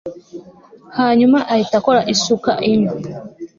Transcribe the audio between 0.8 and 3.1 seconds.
Hanyuma ahita akora isukainyo